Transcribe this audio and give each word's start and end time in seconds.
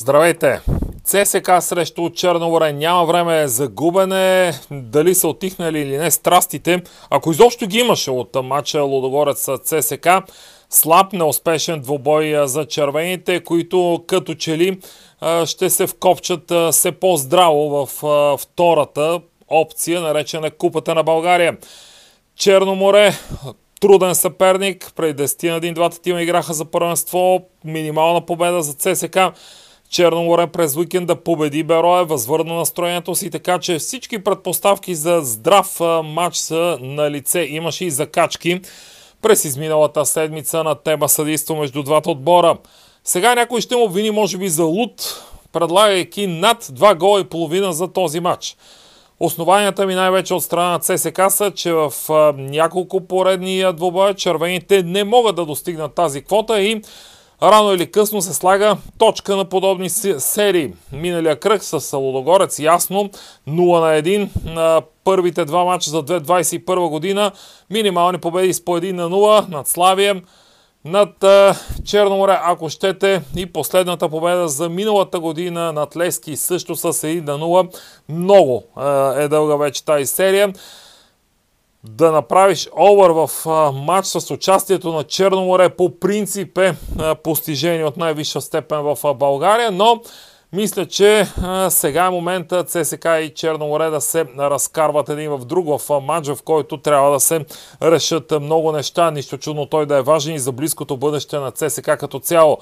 Здравейте! 0.00 0.60
ЦСК 1.04 1.50
срещу 1.60 2.10
Черноморе 2.10 2.72
няма 2.72 3.04
време 3.04 3.48
за 3.48 3.68
губене, 3.68 4.52
дали 4.70 5.14
са 5.14 5.28
отихнали 5.28 5.78
или 5.80 5.98
не 5.98 6.10
страстите, 6.10 6.82
ако 7.10 7.30
изобщо 7.30 7.66
ги 7.66 7.78
имаше 7.78 8.10
от 8.10 8.36
матча 8.44 8.82
Лудогорец 8.82 9.48
ЦСК, 9.64 10.08
слаб, 10.70 11.12
неуспешен 11.12 11.80
двобой 11.80 12.46
за 12.46 12.66
червените, 12.66 13.44
които 13.44 14.04
като 14.06 14.34
че 14.34 14.58
ли 14.58 14.80
ще 15.44 15.70
се 15.70 15.86
вкопчат 15.86 16.52
все 16.70 16.92
по-здраво 16.92 17.86
в 17.86 18.36
втората 18.38 19.20
опция, 19.48 20.00
наречена 20.00 20.50
Купата 20.50 20.94
на 20.94 21.02
България. 21.02 21.56
Черноморе 22.36 23.12
труден 23.80 24.14
съперник. 24.14 24.92
Преди 24.96 25.22
10 25.22 25.50
на 25.50 25.60
ден 25.60 25.74
двата 25.74 26.00
тима 26.00 26.22
играха 26.22 26.54
за 26.54 26.64
първенство. 26.64 27.40
Минимална 27.64 28.26
победа 28.26 28.62
за 28.62 28.74
ЦСК. 28.74 29.18
Черноморе 29.90 30.46
през 30.46 30.76
уикенда 30.76 31.16
победи 31.16 31.62
Берое, 31.62 32.04
възвърна 32.04 32.54
настроението 32.54 33.14
си, 33.14 33.30
така 33.30 33.58
че 33.58 33.78
всички 33.78 34.24
предпоставки 34.24 34.94
за 34.94 35.20
здрав 35.22 35.80
матч 36.04 36.36
са 36.36 36.78
на 36.80 37.10
лице. 37.10 37.40
Имаше 37.40 37.84
и 37.84 37.90
закачки 37.90 38.60
през 39.22 39.44
изминалата 39.44 40.06
седмица 40.06 40.64
на 40.64 40.74
тема 40.74 41.08
съдейство 41.08 41.56
между 41.56 41.82
двата 41.82 42.10
отбора. 42.10 42.56
Сега 43.04 43.34
някой 43.34 43.60
ще 43.60 43.76
му 43.76 43.84
обвини 43.84 44.10
може 44.10 44.38
би 44.38 44.48
за 44.48 44.64
лут, 44.64 45.22
предлагайки 45.52 46.26
над 46.26 46.64
2 46.64 46.94
гола 46.94 47.20
и 47.20 47.24
половина 47.24 47.72
за 47.72 47.88
този 47.88 48.20
матч. 48.20 48.56
Основанията 49.20 49.86
ми 49.86 49.94
най-вече 49.94 50.34
от 50.34 50.44
страна 50.44 50.70
на 50.70 50.78
ЦСК 50.78 51.20
са, 51.28 51.50
че 51.50 51.72
в 51.72 51.92
няколко 52.36 53.00
поредни 53.00 53.64
двобоя 53.74 54.14
червените 54.14 54.82
не 54.82 55.04
могат 55.04 55.36
да 55.36 55.46
достигнат 55.46 55.94
тази 55.94 56.22
квота 56.22 56.60
и 56.60 56.82
рано 57.42 57.72
или 57.72 57.90
късно 57.90 58.22
се 58.22 58.34
слага 58.34 58.76
точка 58.98 59.36
на 59.36 59.44
подобни 59.44 59.90
серии. 59.90 60.72
Миналия 60.92 61.40
кръг 61.40 61.64
с 61.64 61.96
Лудогорец 61.96 62.58
ясно 62.58 63.10
0 63.48 63.80
на 63.80 64.02
1 64.02 64.28
на 64.44 64.82
първите 65.04 65.44
два 65.44 65.64
мача 65.64 65.90
за 65.90 66.02
2021 66.02 66.88
година. 66.88 67.32
Минимални 67.70 68.18
победи 68.18 68.52
с 68.52 68.64
по 68.64 68.78
1 68.78 68.92
на 68.92 69.10
0 69.10 69.48
над 69.48 69.68
Славия 69.68 70.22
над 70.84 71.24
Черноморе, 71.84 72.38
ако 72.42 72.68
щете, 72.68 73.22
и 73.36 73.46
последната 73.46 74.08
победа 74.08 74.48
за 74.48 74.68
миналата 74.68 75.20
година 75.20 75.72
над 75.72 75.96
Лески 75.96 76.36
също 76.36 76.76
с 76.76 76.92
1 76.92 77.20
на 77.26 77.38
0. 77.38 77.76
Много 78.08 78.64
е 79.16 79.28
дълга 79.28 79.56
вече 79.56 79.84
тази 79.84 80.06
серия. 80.06 80.52
Да 81.84 82.12
направиш 82.12 82.68
овър 82.78 83.10
в 83.10 83.30
матч 83.74 84.06
с 84.06 84.30
участието 84.30 84.92
на 84.92 85.04
Черноморе 85.04 85.68
по 85.68 85.98
принцип 86.00 86.58
е 86.58 86.74
постижение 87.22 87.84
от 87.84 87.96
най-висша 87.96 88.40
степен 88.40 88.78
в 88.78 89.14
България, 89.14 89.70
но 89.70 90.00
мисля, 90.52 90.86
че 90.86 91.26
сега 91.68 92.04
е 92.04 92.10
момента 92.10 92.64
ЦСК 92.64 93.04
и 93.22 93.32
Черноморе 93.34 93.90
да 93.90 94.00
се 94.00 94.24
разкарват 94.38 95.08
един 95.08 95.30
в 95.30 95.44
друг 95.44 95.66
в 95.66 96.00
матч, 96.00 96.28
в 96.28 96.38
който 96.44 96.76
трябва 96.76 97.10
да 97.10 97.20
се 97.20 97.44
решат 97.82 98.32
много 98.40 98.72
неща. 98.72 99.10
Нищо 99.10 99.38
чудно 99.38 99.66
той 99.66 99.86
да 99.86 99.96
е 99.96 100.02
важен 100.02 100.34
и 100.34 100.38
за 100.38 100.52
близкото 100.52 100.96
бъдеще 100.96 101.38
на 101.38 101.50
ЦСК 101.50 101.84
като 101.98 102.18
цяло. 102.18 102.58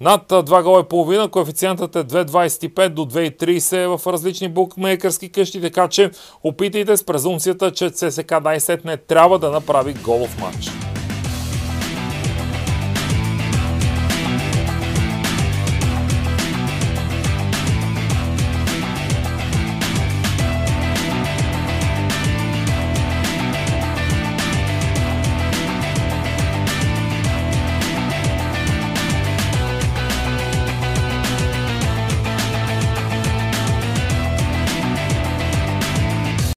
Над 0.00 0.28
2 0.28 0.62
гола 0.62 0.80
и 0.80 0.88
половина, 0.88 1.28
коефициентът 1.28 1.96
е 1.96 2.04
2,25 2.04 2.88
до 2.88 3.06
2,30 3.06 3.96
в 3.96 4.06
различни 4.06 4.48
букмейкърски 4.48 5.28
къщи, 5.28 5.60
така 5.60 5.88
че 5.88 6.10
опитайте 6.42 6.96
с 6.96 7.04
презумцията, 7.04 7.72
че 7.72 7.90
ЦСК 7.90 8.30
най-сетне 8.44 8.96
трябва 8.96 9.38
да 9.38 9.50
направи 9.50 9.94
голов 10.04 10.40
матч. 10.40 10.83